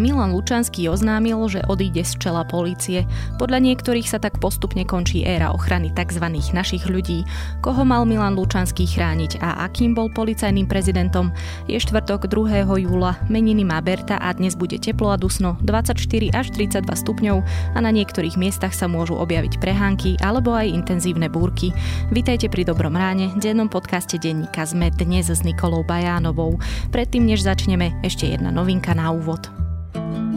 [0.00, 3.04] Milan Lučanský oznámil, že odíde z čela polície.
[3.36, 6.24] Podľa niektorých sa tak postupne končí éra ochrany tzv.
[6.56, 7.28] našich ľudí.
[7.60, 11.28] Koho mal Milan Lučanský chrániť a akým bol policajným prezidentom?
[11.68, 12.80] Je štvrtok 2.
[12.80, 16.00] júla, meniny má Berta a dnes bude teplo a dusno 24
[16.32, 17.38] až 32 stupňov
[17.76, 21.76] a na niektorých miestach sa môžu objaviť prehánky alebo aj intenzívne búrky.
[22.08, 26.56] Vítajte pri Dobrom ráne, dennom podcaste denníka ZME dnes s Nikolou Bajánovou.
[26.88, 29.69] Predtým, než začneme, ešte jedna novinka na úvod.
[29.92, 30.29] Thank you.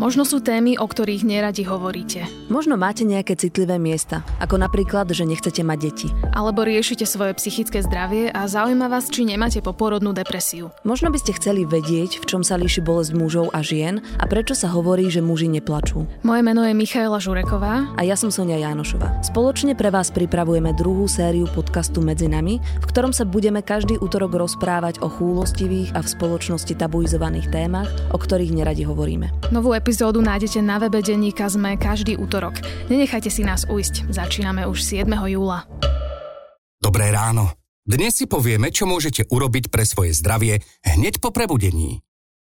[0.00, 2.24] Možno sú témy, o ktorých neradi hovoríte.
[2.48, 6.08] Možno máte nejaké citlivé miesta, ako napríklad, že nechcete mať deti.
[6.32, 10.72] Alebo riešite svoje psychické zdravie a zaujíma vás, či nemáte poporodnú depresiu.
[10.88, 14.56] Možno by ste chceli vedieť, v čom sa líši bolesť mužov a žien a prečo
[14.56, 16.08] sa hovorí, že muži neplačú.
[16.24, 17.92] Moje meno je Michaela Žureková.
[17.92, 19.20] A ja som Sonia Jánošová.
[19.20, 24.32] Spoločne pre vás pripravujeme druhú sériu podcastu Medzi nami, v ktorom sa budeme každý útorok
[24.48, 29.52] rozprávať o chúlostivých a v spoločnosti tabuizovaných témach, o ktorých neradi hovoríme.
[29.52, 29.89] Novú epizódu
[30.22, 32.62] nájdete na webe denníka ZME každý útorok.
[32.86, 34.06] Nenechajte si nás ujsť.
[34.10, 35.06] Začíname už 7.
[35.08, 35.66] júla.
[36.80, 37.52] Dobré ráno.
[37.82, 42.00] Dnes si povieme, čo môžete urobiť pre svoje zdravie hneď po prebudení.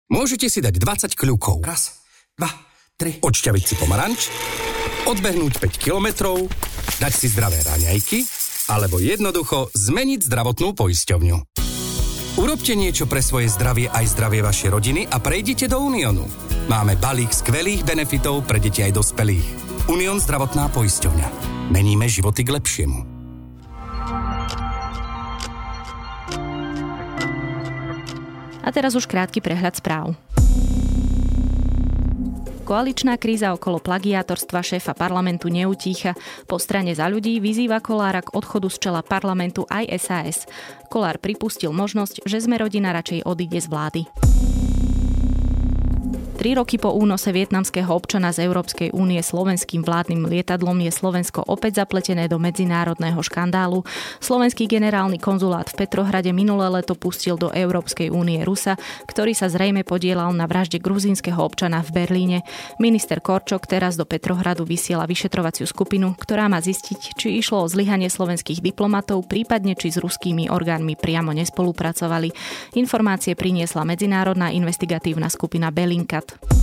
[0.09, 1.65] Môžete si dať 20 kľúkov.
[1.65, 2.01] Raz,
[2.37, 2.49] dva,
[2.97, 3.17] tri.
[3.17, 4.29] Odšťaviť si pomaranč,
[5.09, 6.49] odbehnúť 5 kilometrov,
[7.01, 8.19] dať si zdravé raňajky,
[8.69, 11.58] alebo jednoducho zmeniť zdravotnú poisťovňu.
[12.39, 16.23] Urobte niečo pre svoje zdravie aj zdravie vašej rodiny a prejdite do Uniónu.
[16.71, 19.43] Máme balík skvelých benefitov pre deti aj dospelých.
[19.91, 21.27] Unión zdravotná poisťovňa.
[21.67, 22.99] Meníme životy k lepšiemu.
[28.63, 30.15] A teraz už krátky prehľad správ.
[32.69, 36.13] Koaličná kríza okolo plagiátorstva šéfa parlamentu neutícha.
[36.45, 40.45] Po strane za ľudí vyzýva Kolára k odchodu z čela parlamentu aj SAS.
[40.85, 44.28] Kolár pripustil možnosť, že sme rodina radšej odíde z vlády.
[46.39, 51.83] Tri roky po únose vietnamského občana z Európskej únie slovenským vládnym lietadlom je Slovensko opäť
[51.83, 53.83] zapletené do medzinárodného škandálu.
[54.23, 59.83] Slovenský generálny konzulát v Petrohrade minulé leto pustil do Európskej únie Rusa, ktorý sa zrejme
[59.83, 62.47] podielal na vražde gruzínskeho občana v Berlíne.
[62.79, 68.07] Minister Korčok teraz do Petrohradu vysiela vyšetrovaciu skupinu, ktorá má zistiť, či išlo o zlyhanie
[68.07, 72.31] slovenských diplomatov, prípadne či s ruskými orgánmi priamo nespolupracovali.
[72.79, 75.67] Informácie priniesla medzinárodná investigatívna skupina
[76.29, 76.59] Belinkat.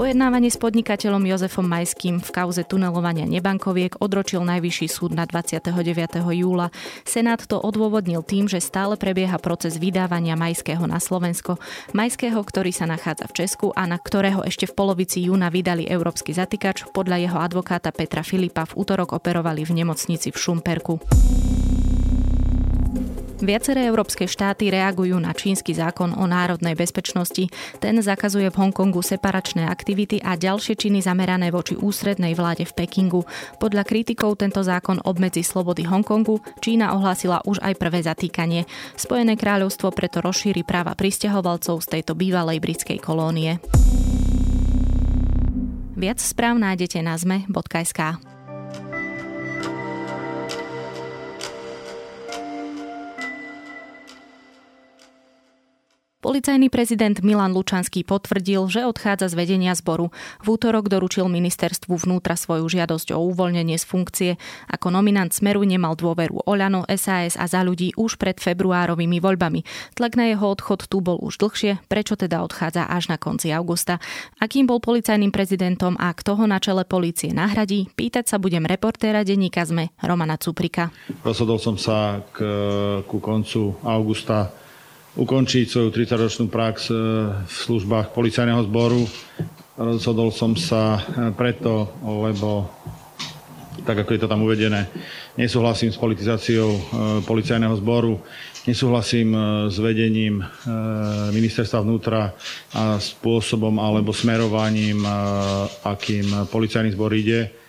[0.00, 5.76] Pojednávanie s podnikateľom Jozefom Majským v kauze tunelovania nebankoviek odročil Najvyšší súd na 29.
[6.24, 6.72] júla.
[7.04, 11.60] Senát to odôvodnil tým, že stále prebieha proces vydávania Majského na Slovensko.
[11.92, 16.32] Majského, ktorý sa nachádza v Česku a na ktorého ešte v polovici júna vydali európsky
[16.32, 20.96] zatýkač, podľa jeho advokáta Petra Filipa v útorok operovali v nemocnici v Šumperku.
[23.40, 27.48] Viaceré európske štáty reagujú na čínsky zákon o národnej bezpečnosti.
[27.80, 33.24] Ten zakazuje v Hongkongu separačné aktivity a ďalšie činy zamerané voči ústrednej vláde v Pekingu.
[33.56, 36.36] Podľa kritikov tento zákon obmedzi slobody Hongkongu.
[36.60, 38.68] Čína ohlásila už aj prvé zatýkanie.
[39.00, 43.56] Spojené kráľovstvo preto rozšíri práva pristahovalcov z tejto bývalej britskej kolónie.
[45.96, 48.29] Viac správ nájdete na zme.sk.
[56.20, 60.12] Policajný prezident Milan Lučanský potvrdil, že odchádza z vedenia zboru.
[60.44, 64.30] V útorok doručil ministerstvu vnútra svoju žiadosť o uvoľnenie z funkcie.
[64.68, 69.64] Ako nominant Smeru nemal dôveru Oľano, SAS a za ľudí už pred februárovými voľbami.
[69.96, 73.96] Tlak na jeho odchod tu bol už dlhšie, prečo teda odchádza až na konci augusta.
[74.44, 79.24] Akým bol policajným prezidentom a kto ho na čele policie nahradí, pýtať sa budem reportéra
[79.24, 80.92] denníka ZME Romana Cuprika.
[81.24, 82.44] Rozhodol som sa k,
[83.08, 84.52] ku koncu augusta
[85.20, 86.94] ukončiť svoju 30-ročnú prax e,
[87.44, 89.04] v službách policajného zboru.
[89.76, 91.00] Rozhodol som sa e,
[91.36, 92.72] preto, lebo
[93.84, 94.92] tak ako je to tam uvedené,
[95.40, 96.80] nesúhlasím s politizáciou e,
[97.28, 98.16] policajného zboru,
[98.64, 99.32] nesúhlasím
[99.72, 100.44] s vedením
[101.32, 102.36] ministerstva vnútra
[102.76, 105.00] a spôsobom alebo smerovaním,
[105.80, 107.59] akým policajný zbor ide.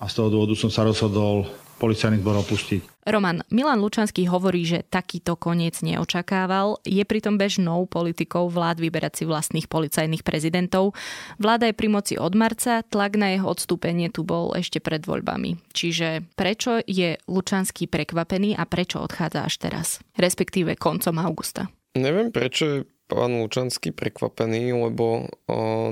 [0.00, 3.04] A z toho dôvodu som sa rozhodol policajný zbor opustiť.
[3.06, 6.80] Roman, Milan Lučanský hovorí, že takýto koniec neočakával.
[6.82, 10.96] Je pritom bežnou politikou vlád vyberať si vlastných policajných prezidentov.
[11.38, 15.60] Vláda je pri moci od marca, tlak na jeho odstúpenie tu bol ešte pred voľbami.
[15.70, 19.86] Čiže prečo je Lučanský prekvapený a prečo odchádza až teraz?
[20.18, 21.70] Respektíve koncom augusta.
[21.94, 25.30] Neviem, prečo pán Lučanský prekvapený, lebo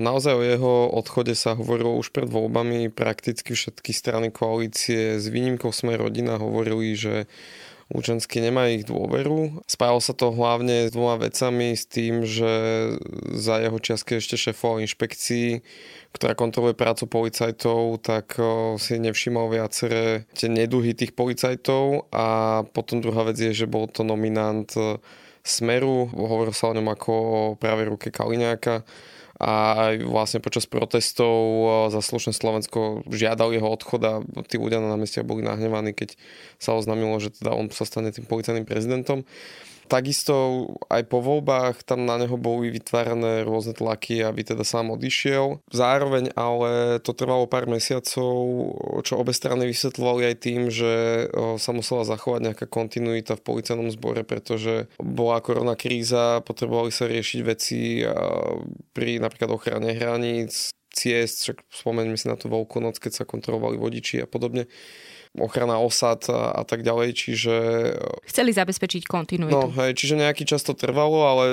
[0.03, 2.91] naozaj o jeho odchode sa hovorilo už pred voľbami.
[2.91, 7.31] Prakticky všetky strany koalície s výnimkou Sme rodina hovorili, že
[7.93, 9.61] Lučanský nemá ich dôveru.
[9.69, 12.53] Spájalo sa to hlavne s dvoma vecami, s tým, že
[13.37, 15.61] za jeho čiastky ešte šéfoval inšpekcií,
[16.17, 18.41] ktorá kontroluje prácu policajtov, tak
[18.81, 22.27] si nevšimol viaceré tie neduhy tých policajtov a
[22.73, 24.73] potom druhá vec je, že bol to nominant
[25.45, 28.81] Smeru, hovoril sa o ňom ako o pravej ruke Kaliňáka
[29.35, 29.53] a
[29.91, 31.37] aj vlastne počas protestov
[31.93, 34.13] za slušné Slovensko žiadal jeho odchod a
[34.49, 36.17] tí ľudia na námestia boli nahnevaní, keď
[36.57, 39.27] sa oznámilo, že teda on sa stane tým policajným prezidentom.
[39.85, 45.61] Takisto aj po voľbách tam na neho boli vytvárané rôzne tlaky, aby teda sám odišiel.
[45.69, 48.33] Zároveň ale to trvalo pár mesiacov,
[49.05, 51.27] čo obe strany vysvetľovali aj tým, že
[51.61, 57.41] sa musela zachovať nejaká kontinuita v policajnom zbore, pretože bola korona kríza, potrebovali sa riešiť
[57.45, 58.01] veci
[58.97, 63.75] pri napríklad ochrane hraníc, ciest, však spomeňme si na tú veľkú noc, keď sa kontrolovali
[63.75, 64.71] vodiči a podobne
[65.35, 67.55] ochrana osad a, a tak ďalej, čiže...
[68.31, 69.51] Chceli zabezpečiť kontinuitu.
[69.51, 71.45] No, hej, čiže nejaký čas to trvalo, ale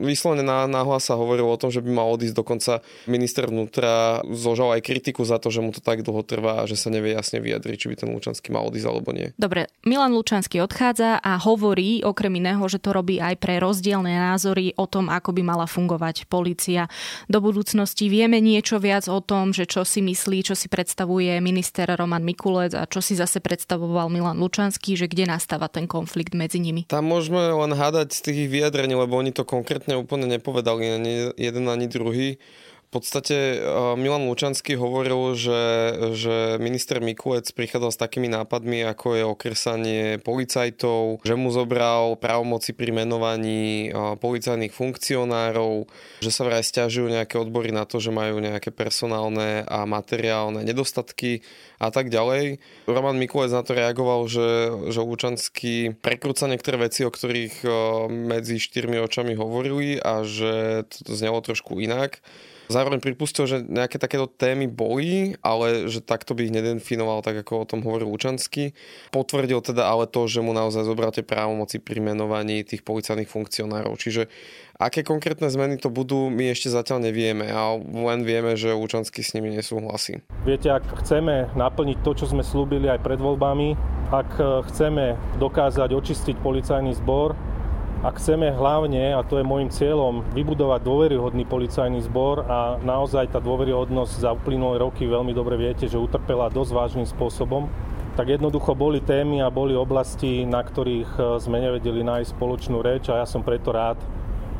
[0.00, 4.72] vyslovene na, náhlas sa hovorilo o tom, že by mal odísť dokonca minister vnútra zožal
[4.72, 7.44] aj kritiku za to, že mu to tak dlho trvá a že sa nevie jasne
[7.44, 9.36] vyjadriť, či by ten Lučanský mal odísť alebo nie.
[9.36, 14.72] Dobre, Milan Lučanský odchádza a hovorí okrem iného, že to robí aj pre rozdielne názory
[14.80, 16.88] o tom, ako by mala fungovať policia
[17.28, 18.08] do budúcnosti.
[18.08, 22.53] Vieme niečo viac o tom, že čo si myslí, čo si predstavuje minister Roman Mikul
[22.54, 26.86] Mikulec a čo si zase predstavoval Milan Lučanský, že kde nastáva ten konflikt medzi nimi?
[26.86, 31.66] Tam môžeme len hádať z tých vyjadrení, lebo oni to konkrétne úplne nepovedali ani jeden
[31.66, 32.38] ani druhý
[32.94, 33.62] podstate eh,
[33.98, 35.62] Milan Lučanský hovoril, že,
[36.14, 42.70] že minister Mikulec prichádzal s takými nápadmi, ako je okresanie policajtov, že mu zobral právomoci
[42.70, 45.90] pri menovaní eh, policajných funkcionárov,
[46.22, 51.42] že sa vraj stiažujú nejaké odbory na to, že majú nejaké personálne a materiálne nedostatky
[51.82, 52.62] a tak ďalej.
[52.86, 57.72] Roman Mikulec na to reagoval, že, že Lučanský prekrúca niektoré veci, o ktorých eh,
[58.08, 62.22] medzi štyrmi očami hovorili a že to znelo trošku inak.
[62.68, 67.64] Zároveň pripustil, že nejaké takéto témy boli, ale že takto by ich nedefinoval, tak ako
[67.64, 68.72] o tom hovoril Lučanský.
[69.12, 74.00] Potvrdil teda ale to, že mu naozaj zobral tie právomoci pri menovaní tých policajných funkcionárov.
[74.00, 74.32] Čiže
[74.80, 79.36] aké konkrétne zmeny to budú, my ešte zatiaľ nevieme, ale len vieme, že Lučanský s
[79.36, 80.24] nimi nesúhlasí.
[80.48, 83.76] Viete, ak chceme naplniť to, čo sme slúbili aj pred voľbami,
[84.12, 84.40] ak
[84.72, 87.53] chceme dokázať očistiť policajný zbor,
[88.04, 93.40] a chceme hlavne, a to je môjim cieľom, vybudovať dôveryhodný policajný zbor a naozaj tá
[93.40, 97.64] dôveryhodnosť za uplynulé roky veľmi dobre viete, že utrpela dosť vážnym spôsobom,
[98.12, 103.08] tak jednoducho boli témy a boli oblasti, na ktorých e, sme nevedeli nájsť spoločnú reč
[103.08, 103.96] a ja som preto rád,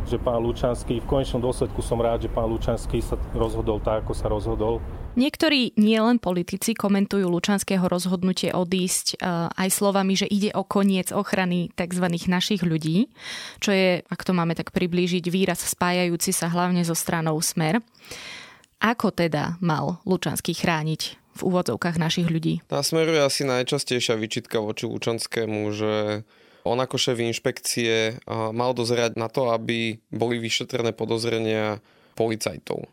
[0.05, 4.13] že pán Lučanský, v konečnom dôsledku som rád, že pán Lučanský sa rozhodol tak, ako
[4.13, 4.79] sa rozhodol.
[5.15, 11.71] Niektorí nielen politici komentujú Lučanského rozhodnutie odísť uh, aj slovami, že ide o koniec ochrany
[11.79, 12.07] tzv.
[12.27, 13.09] našich ľudí,
[13.63, 17.79] čo je, ak to máme tak priblížiť, výraz spájajúci sa hlavne so stranou Smer.
[18.83, 22.61] Ako teda mal Lučanský chrániť v úvodzovkách našich ľudí?
[22.71, 26.23] Na Smeru je asi najčastejšia vyčitka voči Lučanskému, že
[26.65, 31.85] on ako šéf inšpekcie mal dozerať na to, aby boli vyšetrené podozrenia
[32.17, 32.89] policajtov.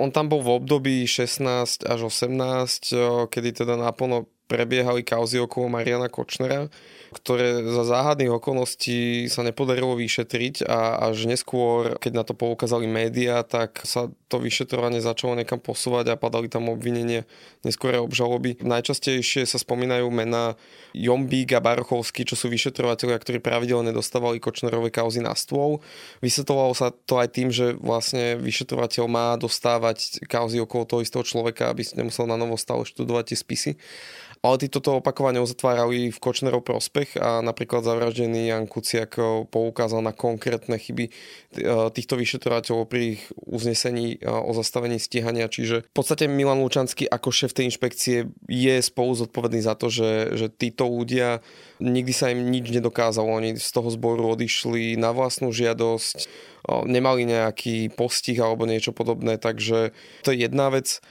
[0.00, 6.12] On tam bol v období 16 až 18, kedy teda naplno prebiehali kauzy okolo Mariana
[6.12, 6.68] Kočnera
[7.12, 13.44] ktoré za záhadných okolností sa nepodarilo vyšetriť a až neskôr, keď na to poukázali médiá,
[13.44, 17.28] tak sa to vyšetrovanie začalo niekam posúvať a padali tam obvinenia
[17.62, 18.64] neskôr obžaloby.
[18.64, 20.56] Najčastejšie sa spomínajú mená
[20.96, 25.84] Jombík a Barochovský, čo sú vyšetrovateľia, ktorí pravidelne dostávali Kočnerové kauzy na stôl.
[26.24, 31.68] Vysvetlovalo sa to aj tým, že vlastne vyšetrovateľ má dostávať kauzy okolo toho istého človeka,
[31.68, 33.72] aby nemusel na novo stále študovať tie spisy
[34.42, 40.02] ale tí toto opakovane uzatvárali v Kočnerov prospech a napríklad zavraždený Jan Kuciak eh, poukázal
[40.02, 45.46] na konkrétne chyby eh, týchto vyšetrovateľov pri ich uznesení eh, o zastavení stíhania.
[45.46, 50.34] Čiže v podstate Milan Lučanský ako šéf tej inšpekcie je spolu zodpovedný za to, že,
[50.34, 51.38] že títo ľudia
[51.78, 53.38] nikdy sa im nič nedokázalo.
[53.38, 56.26] Oni z toho zboru odišli na vlastnú žiadosť,
[56.86, 59.90] nemali nejaký postih alebo niečo podobné, takže
[60.22, 61.02] to je jedna vec.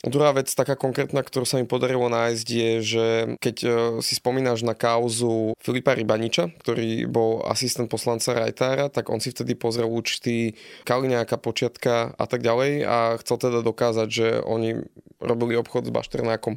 [0.00, 3.68] Druhá vec, taká konkrétna, ktorú sa mi podarilo nájsť, je, že keď e,
[4.00, 9.52] si spomínaš na kauzu Filipa Rybaniča, ktorý bol asistent poslanca Rajtára, tak on si vtedy
[9.60, 10.56] pozrel účty
[10.88, 14.88] Kaliňáka, Počiatka a tak ďalej a chcel teda dokázať, že oni
[15.20, 16.56] robili obchod s Bašternákom.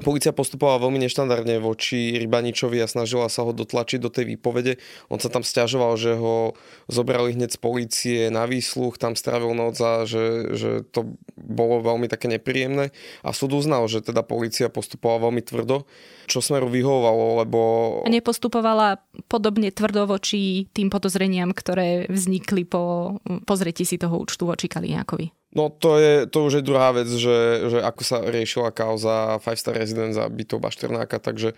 [0.00, 4.80] Polícia postupovala veľmi neštandardne voči Rybaničovi a snažila sa ho dotlačiť do tej výpovede.
[5.12, 6.56] On sa tam stiažoval, že ho
[6.88, 12.08] zobrali hneď z polície na výsluch, tam strávil noc a že, že to bolo veľmi
[12.08, 12.88] také nepríjemné.
[13.20, 15.84] A súd uznal, že teda polícia postupovala veľmi tvrdo,
[16.24, 17.60] čo Smeru vyhovovalo, lebo...
[18.06, 24.70] A nepostupovala podobne tvrdo voči tým podozreniam, ktoré vznikli po pozretí si toho účtu voči
[24.70, 25.41] Kaliňákovi.
[25.52, 29.60] No to, je, to už je druhá vec, že, že ako sa riešila kauza Five
[29.60, 31.52] Star Residence a bytov Bašternáka, takže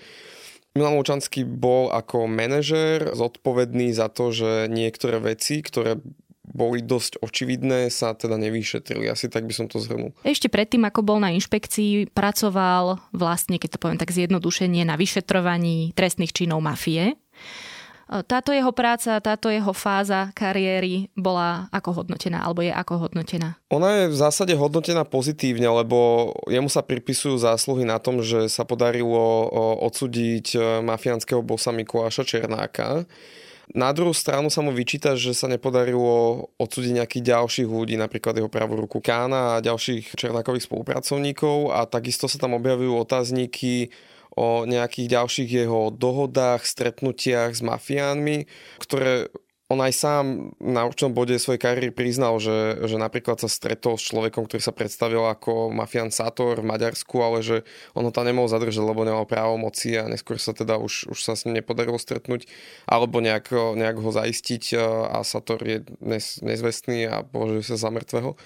[0.74, 6.02] Milan Lučanský bol ako manažer zodpovedný za to, že niektoré veci, ktoré
[6.44, 9.06] boli dosť očividné, sa teda nevyšetrili.
[9.06, 10.12] Asi tak by som to zhrnul.
[10.26, 15.96] Ešte predtým, ako bol na inšpekcii, pracoval vlastne, keď to poviem tak zjednodušenie, na vyšetrovaní
[15.96, 17.16] trestných činov mafie.
[18.04, 23.56] Táto jeho práca, táto jeho fáza kariéry bola ako hodnotená, alebo je ako hodnotená?
[23.72, 28.68] Ona je v zásade hodnotená pozitívne, lebo jemu sa pripisujú zásluhy na tom, že sa
[28.68, 29.48] podarilo
[29.80, 33.08] odsúdiť e, mafiánskeho bosa Mikuláša Černáka.
[33.72, 38.52] Na druhú stranu sa mu vyčíta, že sa nepodarilo odsúdiť nejakých ďalších ľudí, napríklad jeho
[38.52, 43.88] pravú ruku Kána a ďalších Černákových spolupracovníkov a takisto sa tam objavujú otázniky
[44.34, 48.50] o nejakých ďalších jeho dohodách, stretnutiach s mafiánmi,
[48.82, 49.30] ktoré
[49.72, 50.24] on aj sám
[50.60, 54.76] na určitom bode svojej kariéry priznal, že, že napríklad sa stretol s človekom, ktorý sa
[54.76, 57.56] predstavil ako mafián Sator v Maďarsku, ale že
[57.96, 61.18] on ho tam nemohol zadržať, lebo nemal právo moci a neskôr sa teda už, už
[61.18, 62.44] sa s ním nepodarilo stretnúť
[62.84, 64.76] alebo nejak, nejak ho zaistiť
[65.08, 68.36] a Sator je nez, nezvestný a považuje sa za mŕtvého.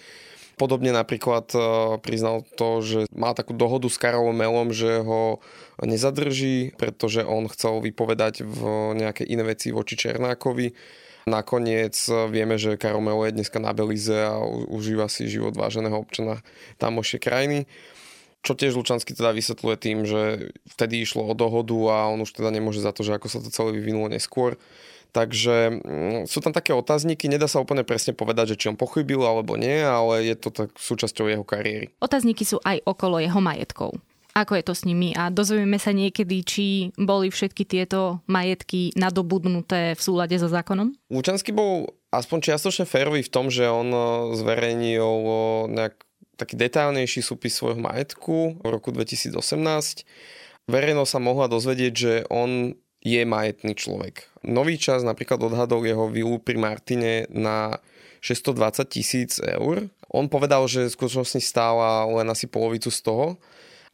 [0.59, 1.55] Podobne napríklad
[2.03, 5.39] priznal to, že má takú dohodu s Karolom Melom, že ho
[5.79, 8.59] nezadrží, pretože on chcel vypovedať v
[8.99, 10.75] nejaké iné veci voči Černákovi.
[11.31, 11.95] Nakoniec
[12.33, 16.43] vieme, že Karol Melo je dneska na Belize a užíva si život váženého občana
[16.81, 17.71] tamošie krajiny.
[18.43, 22.49] Čo tiež Lučanský teda vysvetľuje tým, že vtedy išlo o dohodu a on už teda
[22.49, 24.57] nemôže za to, že ako sa to celé vyvinulo neskôr.
[25.13, 29.25] Takže mm, sú tam také otázniky, nedá sa úplne presne povedať, že či on pochybil
[29.25, 31.93] alebo nie, ale je to tak súčasťou jeho kariéry.
[32.05, 33.97] Otázniky sú aj okolo jeho majetkov.
[34.39, 35.11] Ako je to s nimi?
[35.19, 40.95] A dozvieme sa niekedy, či boli všetky tieto majetky nadobudnuté v súlade so zákonom?
[41.11, 44.07] Lučanský bol aspoň čiastočne férový v tom, že on eh,
[44.39, 45.95] zverejnil eh, nejak
[46.39, 49.35] taký detailnejší súpis svojho majetku v roku 2018.
[50.71, 54.27] Verejnosť sa mohla dozvedieť, že on je majetný človek.
[54.43, 57.79] Nový čas napríklad odhadol jeho vilu pri Martine na
[58.21, 59.87] 620 tisíc eur.
[60.11, 63.39] On povedal, že v skutočnosti stála len asi polovicu z toho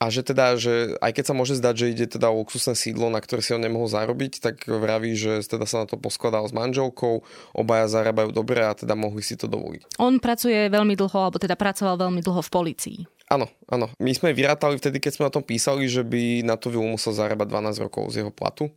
[0.04, 3.08] a že teda, že aj keď sa môže zdať, že ide teda o luxusné sídlo,
[3.08, 6.52] na ktoré si on nemohol zarobiť, tak vraví, že teda sa na to poskladal s
[6.52, 7.22] manželkou,
[7.54, 9.96] obaja zarábajú dobre a teda mohli si to dovoliť.
[10.02, 12.98] On pracuje veľmi dlho, alebo teda pracoval veľmi dlho v policii.
[13.32, 13.88] Áno, áno.
[13.96, 17.16] My sme vyrátali vtedy, keď sme o tom písali, že by na tú vilu musel
[17.16, 18.68] zarábať 12 rokov z jeho platu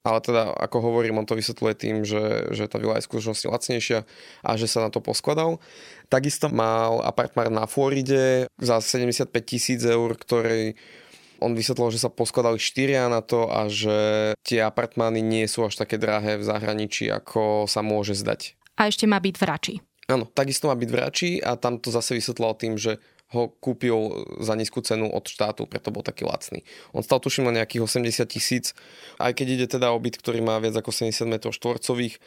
[0.00, 3.98] ale teda, ako hovorím, on to vysvetľuje tým, že, že tá vila je skutočnosti lacnejšia
[4.40, 5.60] a že sa na to poskladal.
[6.08, 10.72] Takisto mal apartmár na Floride za 75 tisíc eur, ktorý
[11.40, 15.80] on vysvetlil, že sa poskladali štyria na to a že tie apartmány nie sú až
[15.80, 18.56] také drahé v zahraničí, ako sa môže zdať.
[18.76, 19.74] A ešte má byť v Rači.
[20.08, 24.26] Áno, takisto má byť v Rači a tam to zase vysvetlil tým, že ho kúpil
[24.42, 26.66] za nízku cenu od štátu, preto bol taký lacný.
[26.90, 28.74] On stal tuším na nejakých 80 tisíc,
[29.22, 32.18] aj keď ide teda o byt, ktorý má viac ako 70 m štvorcových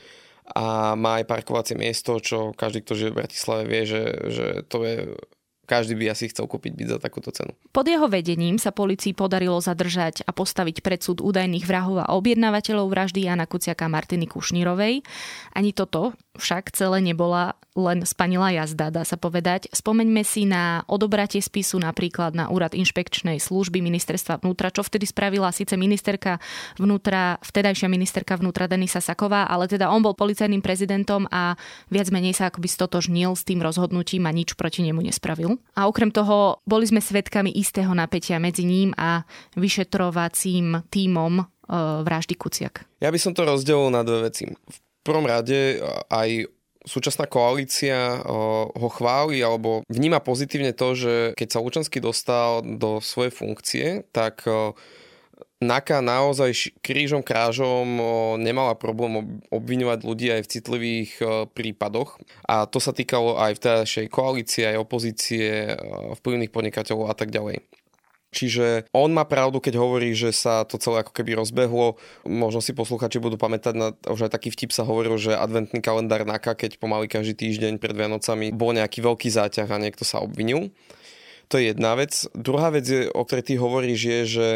[0.55, 4.83] a má aj parkovacie miesto, čo každý, kto žije v Bratislave vie, že, že to
[4.83, 5.15] je
[5.63, 7.55] každý by asi chcel kúpiť byt za takúto cenu.
[7.71, 12.91] Pod jeho vedením sa policii podarilo zadržať a postaviť pred súd údajných vrahov a objednávateľov
[12.91, 15.07] vraždy Jana Kuciaka a Martiny Kušnírovej.
[15.55, 19.65] Ani toto však celé nebola len spanila jazda, dá sa povedať.
[19.73, 25.49] Spomeňme si na odobratie spisu napríklad na úrad inšpekčnej služby ministerstva vnútra, čo vtedy spravila
[25.49, 26.37] síce ministerka
[26.77, 31.57] vnútra, vtedajšia ministerka vnútra Denisa Saková, ale teda on bol policajným prezidentom a
[31.89, 35.57] viac menej sa akoby stotožnil s tým rozhodnutím a nič proti nemu nespravil.
[35.73, 39.25] A okrem toho boli sme svedkami istého napätia medzi ním a
[39.57, 41.43] vyšetrovacím tímom e,
[42.05, 42.85] vraždy Kuciak.
[43.01, 44.45] Ja by som to rozdelil na dve veci.
[44.53, 46.47] V prvom rade aj
[46.83, 48.19] súčasná koalícia
[48.75, 54.43] ho chváli alebo vníma pozitívne to, že keď sa Lučanský dostal do svojej funkcie, tak
[55.63, 57.87] NAKA naozaj krížom krážom
[58.35, 61.11] nemala problém obviňovať ľudí aj v citlivých
[61.55, 62.19] prípadoch.
[62.43, 65.71] A to sa týkalo aj vtedajšej koalície, aj opozície,
[66.19, 67.63] vplyvných podnikateľov a tak ďalej.
[68.33, 72.01] Čiže on má pravdu, keď hovorí, že sa to celé ako keby rozbehlo.
[72.25, 76.25] Možno si posluchači budú pamätať na, už aj taký vtip sa hovoril, že adventný kalendár
[76.25, 80.73] NAKA, keď pomaly každý týždeň pred Vianocami bol nejaký veľký záťah a niekto sa obvinil.
[81.53, 82.25] To je jedna vec.
[82.33, 84.47] Druhá vec, je, o ktorej ty hovoríš, je, že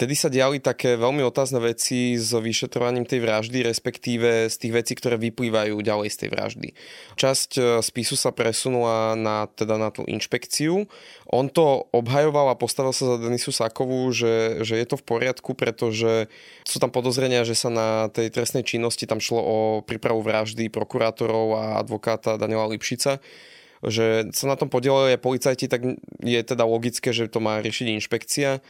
[0.00, 4.96] Vtedy sa diali také veľmi otázne veci s vyšetrovaním tej vraždy, respektíve z tých vecí,
[4.96, 6.68] ktoré vyplývajú ďalej z tej vraždy.
[7.20, 10.88] Časť e, spisu sa presunula na, teda na tú inšpekciu.
[11.28, 15.52] On to obhajoval a postavil sa za Denisu Sakovú, že, že je to v poriadku,
[15.52, 16.32] pretože
[16.64, 21.60] sú tam podozrenia, že sa na tej trestnej činnosti tam šlo o prípravu vraždy prokurátorov
[21.60, 23.20] a advokáta Daniela Lipšica
[23.84, 27.86] že sa na tom podielali aj policajti, tak je teda logické, že to má riešiť
[27.96, 28.60] inšpekcia.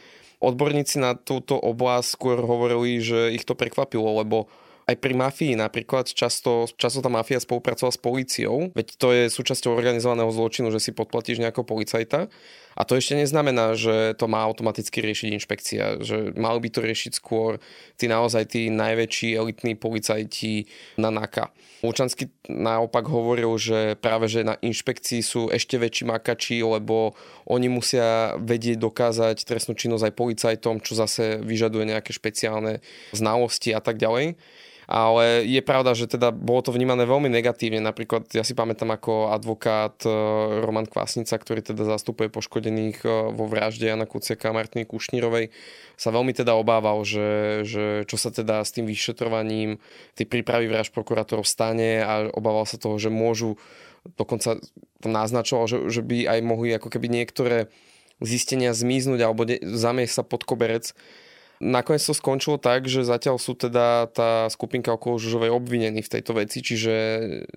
[0.41, 4.47] Odborníci na túto oblasť skôr hovorili, že ich to prekvapilo, lebo
[4.91, 9.71] aj pri mafii napríklad často, často tá mafia spolupracovala s policiou, veď to je súčasťou
[9.71, 12.27] organizovaného zločinu, že si podplatíš nejakého policajta.
[12.71, 17.11] A to ešte neznamená, že to má automaticky riešiť inšpekcia, že mali by to riešiť
[17.19, 17.59] skôr
[17.99, 21.51] tí naozaj tí najväčší elitní policajti na NAKA.
[21.83, 27.11] Lučanský naopak hovoril, že práve že na inšpekcii sú ešte väčší makači, lebo
[27.43, 32.79] oni musia vedieť dokázať trestnú činnosť aj policajtom, čo zase vyžaduje nejaké špeciálne
[33.11, 34.39] znalosti a tak ďalej
[34.91, 37.79] ale je pravda, že teda bolo to vnímané veľmi negatívne.
[37.79, 40.11] Napríklad ja si pamätám ako advokát e,
[40.67, 45.47] Roman Kvásnica, ktorý teda zastupuje poškodených e, vo vražde Jana Kuciaka a Martiny Kušnírovej,
[45.95, 49.79] sa veľmi teda obával, že, že čo sa teda s tým vyšetrovaním
[50.19, 53.55] tej prípravy vražd prokurátorov stane a obával sa toho, že môžu
[54.19, 54.59] dokonca
[55.07, 57.71] naznačoval, že, že by aj mohli ako keby niektoré
[58.19, 60.91] zistenia zmiznúť alebo zamiesť sa pod koberec
[61.61, 66.33] Nakoniec to skončilo tak, že zatiaľ sú teda tá skupinka okolo Žužovej obvinení v tejto
[66.33, 66.93] veci, čiže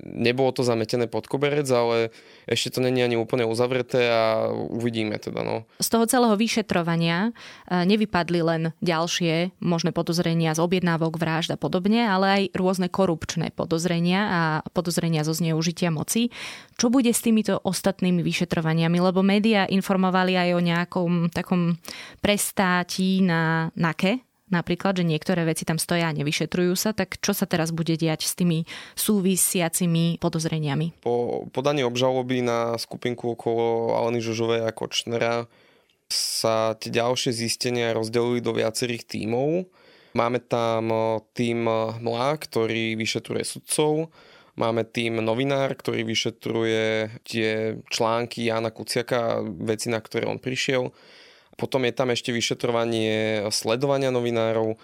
[0.05, 2.13] nebolo to zametené pod koberec, ale
[2.45, 5.41] ešte to není ani úplne uzavreté a uvidíme teda.
[5.41, 5.65] No.
[5.81, 7.33] Z toho celého vyšetrovania
[7.65, 13.57] e, nevypadli len ďalšie možné podozrenia z objednávok, vražd a podobne, ale aj rôzne korupčné
[13.57, 14.43] podozrenia a
[14.77, 16.29] podozrenia zo zneužitia moci.
[16.76, 19.00] Čo bude s týmito ostatnými vyšetrovaniami?
[19.00, 21.81] Lebo médiá informovali aj o nejakom takom
[22.21, 27.31] prestáti na, na také, napríklad, že niektoré veci tam stoja a nevyšetrujú sa, tak čo
[27.31, 28.66] sa teraz bude diať s tými
[28.99, 30.99] súvisiacimi podozreniami?
[30.99, 35.47] Po podaní obžaloby na skupinku okolo Aleny Žužovej a Kočnera
[36.11, 39.71] sa tie ďalšie zistenia rozdelili do viacerých tímov.
[40.14, 40.90] Máme tam
[41.35, 41.66] tým
[42.02, 44.11] MLA, ktorý vyšetruje sudcov,
[44.55, 50.95] Máme tým novinár, ktorý vyšetruje tie články Jana Kuciaka, veci, na ktoré on prišiel.
[51.59, 54.79] Potom je tam ešte vyšetrovanie sledovania novinárov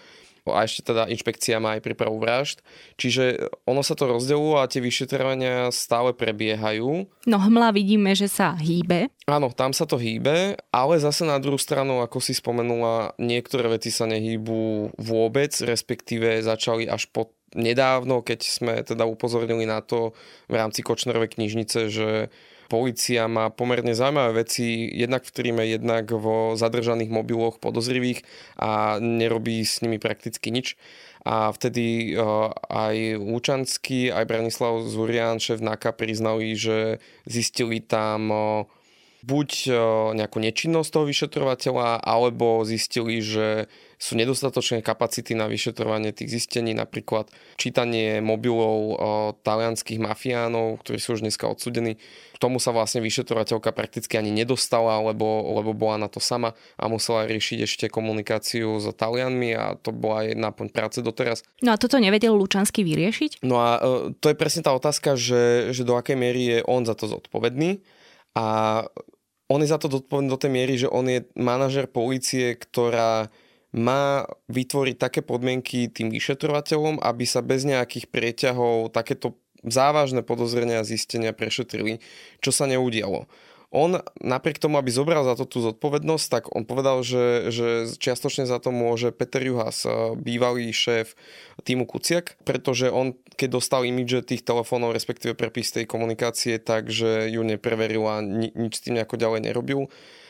[0.48, 2.64] a ešte teda inšpekcia má aj prípravu vražd.
[2.96, 7.06] Čiže ono sa to rozdeluje a tie vyšetrovania stále prebiehajú.
[7.28, 9.12] No hmla vidíme, že sa hýbe.
[9.28, 13.92] Áno, tam sa to hýbe, ale zase na druhú stranu, ako si spomenula, niektoré veci
[13.92, 20.14] sa nehýbu vôbec, respektíve začali až po nedávno, keď sme teda upozornili na to
[20.46, 22.08] v rámci Kočnerovej knižnice, že
[22.70, 28.22] Polícia má pomerne zaujímavé veci, jednak v tríme, jednak vo zadržaných mobiloch podozrivých
[28.62, 30.78] a nerobí s nimi prakticky nič.
[31.26, 38.62] A vtedy uh, aj Lučanský, aj Branislav Zurian, šéf NAKA, priznali, že zistili tam uh,
[39.26, 39.74] buď uh,
[40.14, 43.66] nejakú nečinnosť toho vyšetrovateľa, alebo zistili, že
[44.00, 47.28] sú nedostatočné kapacity na vyšetrovanie tých zistení, napríklad
[47.60, 48.94] čítanie mobilov o,
[49.36, 52.00] talianských mafiánov, ktorí sú už dneska odsudení.
[52.32, 56.88] K tomu sa vlastne vyšetrovateľka prakticky ani nedostala, lebo, lebo bola na to sama a
[56.88, 61.44] musela riešiť ešte komunikáciu s Talianmi a to bola aj náplň práce doteraz.
[61.60, 63.44] No a toto nevedel Lučanský vyriešiť?
[63.44, 63.80] No a e,
[64.16, 67.84] to je presne tá otázka, že, že do akej miery je on za to zodpovedný
[68.32, 68.80] a
[69.52, 73.28] on je za to zodpovedný do tej miery, že on je manažer policie, ktorá
[73.70, 80.88] má vytvoriť také podmienky tým vyšetrovateľom, aby sa bez nejakých prieťahov takéto závažné podozrenia a
[80.88, 82.02] zistenia prešetrili,
[82.42, 83.30] čo sa neudialo.
[83.70, 88.42] On napriek tomu, aby zobral za to tú zodpovednosť, tak on povedal, že, že čiastočne
[88.42, 89.86] za to môže Peter Juhas,
[90.18, 91.14] bývalý šéf
[91.62, 97.46] týmu Kuciak, pretože on, keď dostal imidže tých telefónov, respektíve prepis tej komunikácie, takže ju
[97.46, 99.86] nepreveril a ni- nič s tým nejako ďalej nerobil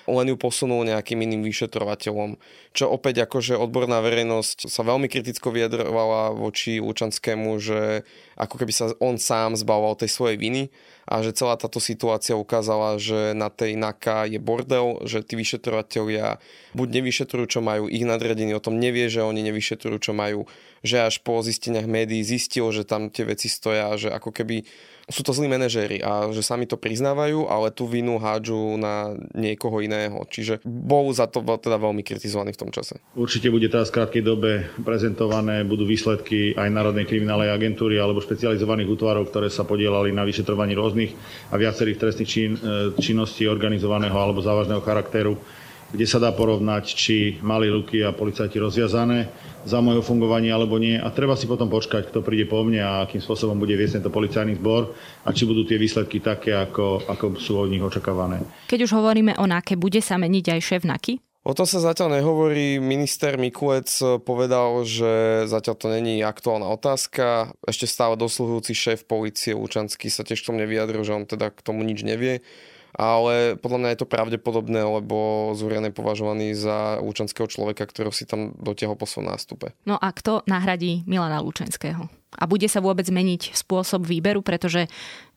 [0.08, 2.40] len ju posunul nejakým iným vyšetrovateľom.
[2.70, 8.06] Čo opäť akože odborná verejnosť sa veľmi kriticko vyjadrovala voči Lučanskému, že
[8.38, 10.62] ako keby sa on sám zbavoval tej svojej viny
[11.10, 16.38] a že celá táto situácia ukázala, že na tej NAKA je bordel, že tí vyšetrovateľia
[16.78, 20.46] buď nevyšetrujú, čo majú, ich nadredení o tom nevie, že oni nevyšetrujú, čo majú,
[20.86, 24.62] že až po zisteniach médií zistil, že tam tie veci stoja, že ako keby
[25.10, 29.82] sú to zlí manažéri a že sami to priznávajú, ale tú vinu hádžu na niekoho
[29.82, 30.22] iného.
[30.30, 33.02] Čiže bol za to teda veľmi kritizovaný v tom čase.
[33.18, 34.50] Určite bude teda v krátkej dobe
[34.86, 40.72] prezentované, budú výsledky aj Národnej kriminálnej agentúry alebo špecializovaných útvarov, ktoré sa podielali na vyšetrovaní
[40.78, 41.12] rôznych
[41.50, 45.34] a viacerých trestných čin, e, činností organizovaného alebo závažného charakteru
[45.90, 49.26] kde sa dá porovnať, či mali ruky a policajti rozviazané
[49.66, 50.96] za môjho fungovanie alebo nie.
[50.96, 54.14] A treba si potom počkať, kto príde po mne a akým spôsobom bude viesť tento
[54.14, 54.94] policajný zbor
[55.26, 58.40] a či budú tie výsledky také, ako, ako sú od nich očakávané.
[58.70, 61.20] Keď už hovoríme o NAKE, bude sa meniť aj šéf NAKY?
[61.40, 62.76] O tom sa zatiaľ nehovorí.
[62.76, 63.88] Minister Mikulec
[64.28, 67.56] povedal, že zatiaľ to není aktuálna otázka.
[67.64, 71.64] Ešte stále dosluhujúci šéf policie Lučanský sa tiež k tomu nevyjadril, že on teda k
[71.64, 72.44] tomu nič nevie
[73.00, 78.28] ale podľa mňa je to pravdepodobné, lebo Zurian je považovaný za lučanského človeka, ktorého si
[78.28, 79.72] tam dotiahol po svojom nástupe.
[79.88, 82.12] No a kto nahradí Milana Lučenského?
[82.36, 84.86] A bude sa vôbec meniť spôsob výberu, pretože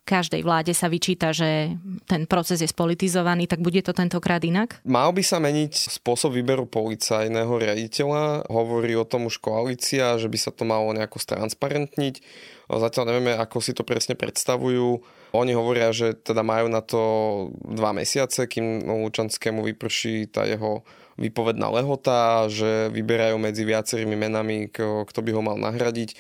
[0.04, 1.80] každej vláde sa vyčíta, že
[2.12, 4.84] ten proces je spolitizovaný, tak bude to tentokrát inak?
[4.84, 5.72] Mal by sa meniť
[6.04, 8.52] spôsob výberu policajného riaditeľa.
[8.52, 12.20] Hovorí o tom už koalícia, že by sa to malo nejako stransparentniť.
[12.68, 15.00] Zatiaľ nevieme, ako si to presne predstavujú
[15.34, 17.02] oni hovoria, že teda majú na to
[17.66, 20.86] dva mesiace, kým Lučanskému vyprší tá jeho
[21.18, 26.14] výpovedná lehota, že vyberajú medzi viacerými menami, kto by ho mal nahradiť.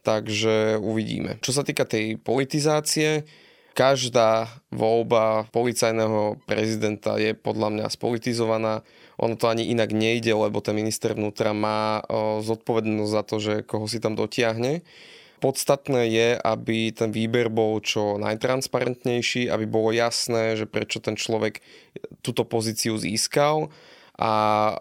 [0.00, 1.36] Takže uvidíme.
[1.44, 3.28] Čo sa týka tej politizácie,
[3.76, 8.86] každá voľba policajného prezidenta je podľa mňa spolitizovaná.
[9.20, 12.00] Ono to ani inak nejde, lebo ten minister vnútra má
[12.40, 14.80] zodpovednosť za to, že koho si tam dotiahne.
[15.40, 21.64] Podstatné je, aby ten výber bol čo najtransparentnejší, aby bolo jasné, že prečo ten človek
[22.20, 23.72] túto pozíciu získal
[24.20, 24.32] a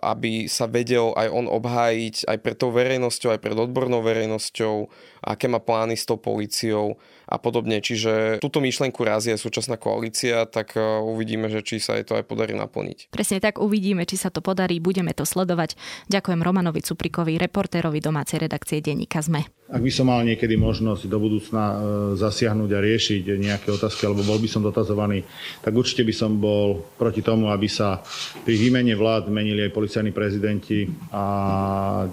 [0.03, 4.91] aby sa vedel aj on obhájiť aj pred tou verejnosťou, aj pred odbornou verejnosťou,
[5.23, 7.79] aké má plány s tou policiou a podobne.
[7.79, 12.27] Čiže túto myšlenku razie súčasná koalícia, tak e, uvidíme, že či sa jej to aj
[12.27, 13.15] podarí naplniť.
[13.15, 15.79] Presne tak uvidíme, či sa to podarí, budeme to sledovať.
[16.11, 19.58] Ďakujem Romanovi Cuprikovi, reportérovi domácej redakcie Denníka ZME.
[19.69, 21.75] Ak by som mal niekedy možnosť do budúcna e,
[22.17, 25.21] zasiahnuť a riešiť nejaké otázky, alebo bol by som dotazovaný,
[25.61, 28.01] tak určite by som bol proti tomu, aby sa
[28.41, 31.25] pri výmene vlád menili aj policajní prezidenti a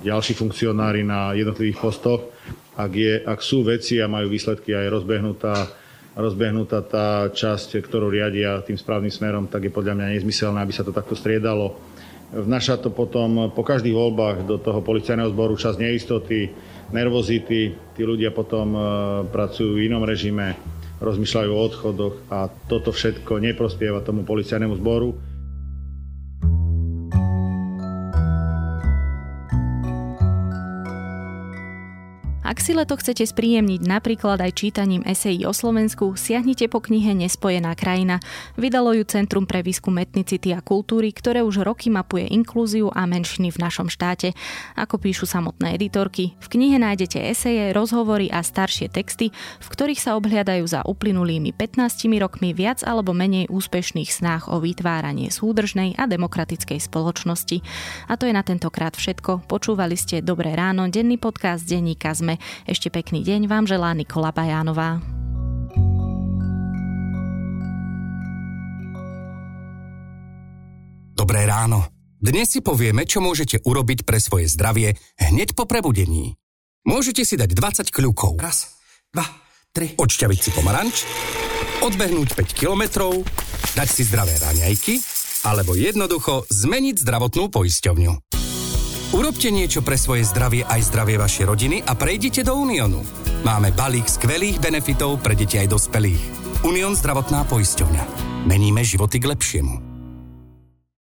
[0.05, 2.37] ďalší funkcionári na jednotlivých postoch
[2.77, 5.55] ak, je, ak sú veci a majú výsledky aj rozbehnutá,
[6.13, 10.85] rozbehnutá tá časť, ktorú riadia tým správnym smerom, tak je podľa mňa nezmyselné, aby sa
[10.85, 11.81] to takto striedalo.
[12.27, 16.51] Vnaša to potom po každých voľbách do toho policajného zboru čas neistoty,
[16.91, 17.75] nervozity.
[17.95, 18.81] Tí ľudia potom e,
[19.31, 20.59] pracujú v inom režime,
[20.99, 25.15] rozmýšľajú o odchodoch a toto všetko neprospieva tomu policajnému zboru.
[32.57, 37.77] Ak si leto chcete spríjemniť napríklad aj čítaním esejí o Slovensku, siahnite po knihe Nespojená
[37.77, 38.17] krajina.
[38.57, 43.53] Vydalo ju Centrum pre výskum etnicity a kultúry, ktoré už roky mapuje inklúziu a menšiny
[43.53, 44.33] v našom štáte.
[44.73, 50.17] Ako píšu samotné editorky, v knihe nájdete eseje, rozhovory a staršie texty, v ktorých sa
[50.17, 56.81] obhliadajú za uplynulými 15 rokmi viac alebo menej úspešných snách o vytváranie súdržnej a demokratickej
[56.81, 57.61] spoločnosti.
[58.09, 59.45] A to je na tentokrát všetko.
[59.45, 62.46] Počúvali ste Dobré ráno, denný podcast denníka ZME.
[62.67, 65.01] Ešte pekný deň vám želá Nikola Bajánová.
[71.17, 71.89] Dobré ráno.
[72.17, 76.37] Dnes si povieme, čo môžete urobiť pre svoje zdravie hneď po prebudení.
[76.87, 78.39] Môžete si dať 20 kľukov.
[78.39, 78.79] Raz,
[79.11, 79.27] dva,
[79.75, 79.93] tri.
[79.99, 81.03] Odšťaviť si pomaranč,
[81.83, 83.27] odbehnúť 5 kilometrov,
[83.75, 85.03] dať si zdravé raňajky,
[85.45, 88.13] alebo jednoducho zmeniť zdravotnú poisťovňu.
[89.17, 93.01] Urobte niečo pre svoje zdravie aj zdravie vašej rodiny a prejdite do Uniónu.
[93.49, 96.21] Máme balík skvelých benefitov pre deti aj dospelých.
[96.69, 98.05] Unión zdravotná poisťovňa.
[98.45, 99.96] Meníme životy k lepšiemu.